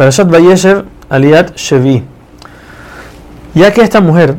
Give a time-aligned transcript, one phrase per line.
[0.00, 2.02] Parashat Vayeshev Aliat Shevi.
[3.54, 4.34] Ya que esta mujer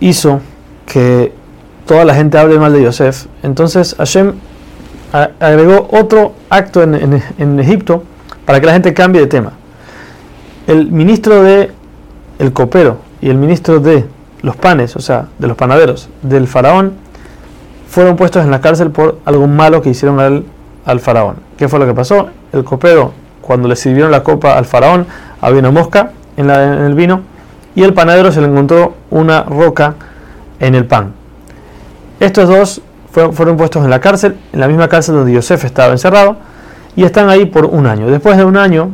[0.00, 0.40] hizo
[0.86, 1.30] que
[1.84, 4.32] toda la gente hable mal de Yosef, entonces Hashem
[5.12, 8.02] agregó otro acto en Egipto
[8.46, 9.52] para que la gente cambie de tema.
[10.66, 11.70] El ministro de
[12.38, 14.06] el copero y el ministro de
[14.40, 16.94] los panes, o sea, de los panaderos del faraón,
[17.90, 20.44] fueron puestos en la cárcel por algo malo que hicieron al,
[20.86, 21.36] al faraón.
[21.58, 22.30] ¿Qué fue lo que pasó?
[22.54, 23.12] El copero,
[23.44, 25.06] cuando le sirvieron la copa al faraón,
[25.40, 27.20] había una mosca en, la- en el vino
[27.74, 29.94] y el panadero se le encontró una roca
[30.60, 31.12] en el pan.
[32.20, 32.80] Estos dos
[33.10, 36.36] fue- fueron puestos en la cárcel, en la misma cárcel donde Yosef estaba encerrado,
[36.96, 38.06] y están ahí por un año.
[38.06, 38.90] Después de un año,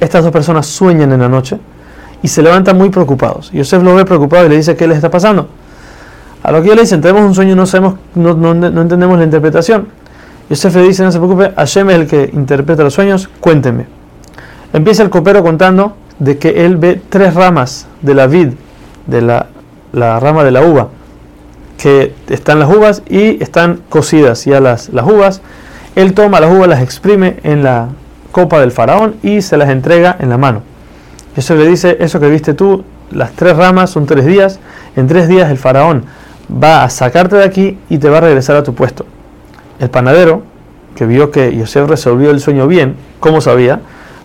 [0.00, 1.58] estas dos personas sueñan en la noche
[2.22, 3.50] y se levantan muy preocupados.
[3.52, 5.48] Yosef lo ve preocupado y le dice qué les está pasando.
[6.42, 9.18] A lo que ellos le dicen, tenemos un sueño no sabemos, no, no- no entendemos
[9.18, 9.88] la interpretación.
[10.48, 13.86] Yosef le dice, no se preocupe, Hashem es el que interpreta los sueños, cuéntenme.
[14.72, 18.48] Empieza el copero contando de que él ve tres ramas de la vid,
[19.06, 19.46] de la,
[19.92, 20.88] la rama de la uva,
[21.76, 25.42] que están las uvas y están cocidas ya las, las uvas.
[25.94, 27.88] Él toma las uvas, las exprime en la
[28.32, 30.62] copa del faraón y se las entrega en la mano.
[31.36, 34.58] Eso le dice, eso que viste tú, las tres ramas son tres días.
[34.96, 36.04] En tres días el faraón
[36.50, 39.06] va a sacarte de aquí y te va a regresar a tu puesto.
[39.80, 40.42] El panadero,
[40.94, 43.80] que vio que Yosef resolvió el sueño bien, ¿cómo sabía?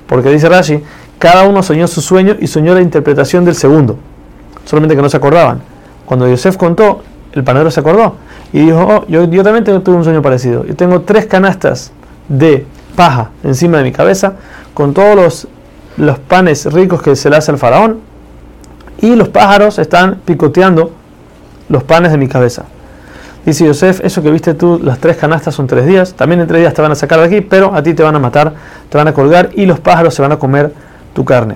[0.07, 0.83] Porque dice Rashi,
[1.19, 3.97] cada uno soñó su sueño y soñó la interpretación del segundo.
[4.65, 5.61] Solamente que no se acordaban.
[6.05, 8.15] Cuando Yosef contó, el panadero se acordó
[8.51, 10.65] y dijo, oh, yo, también tengo, tuve un sueño parecido.
[10.65, 11.91] Yo tengo tres canastas
[12.29, 14.33] de paja encima de mi cabeza
[14.73, 15.47] con todos los,
[15.97, 17.99] los panes ricos que se le hace al faraón
[19.01, 20.91] y los pájaros están picoteando
[21.69, 22.65] los panes de mi cabeza.
[23.45, 26.61] Dice Yosef, eso que viste tú, las tres canastas son tres días, también en tres
[26.61, 28.53] días te van a sacar de aquí, pero a ti te van a matar,
[28.89, 30.73] te van a colgar y los pájaros se van a comer
[31.13, 31.55] tu carne.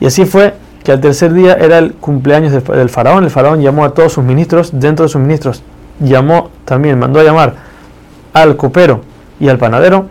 [0.00, 3.62] Y así fue que al tercer día era el cumpleaños del, del faraón, el faraón
[3.62, 5.62] llamó a todos sus ministros, dentro de sus ministros
[5.98, 7.54] llamó también, mandó a llamar
[8.34, 9.00] al copero
[9.40, 10.06] y al panadero,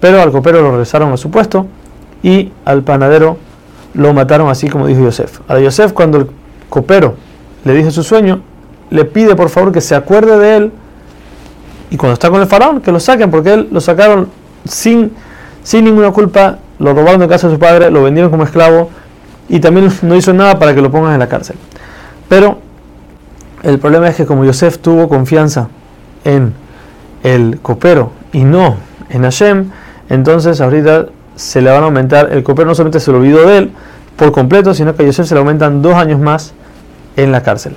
[0.00, 1.66] pero al copero lo regresaron a su puesto
[2.22, 3.38] y al panadero
[3.94, 5.40] lo mataron así como dijo Yosef.
[5.48, 6.26] A Yosef cuando el
[6.68, 7.14] copero
[7.64, 8.42] le dice su sueño,
[8.92, 10.72] le pide por favor que se acuerde de él
[11.90, 14.28] y cuando está con el faraón que lo saquen porque él lo sacaron
[14.68, 15.12] sin,
[15.62, 18.90] sin ninguna culpa, lo robaron de casa de su padre, lo vendieron como esclavo
[19.48, 21.56] y también no hizo nada para que lo pongan en la cárcel.
[22.28, 22.58] Pero
[23.62, 25.68] el problema es que como Yosef tuvo confianza
[26.24, 26.52] en
[27.22, 28.76] el copero y no
[29.08, 29.70] en Hashem,
[30.10, 33.56] entonces ahorita se le van a aumentar, el copero no solamente se lo olvidó de
[33.56, 33.72] él
[34.16, 36.52] por completo, sino que a Yosef se le aumentan dos años más
[37.16, 37.74] en la cárcel.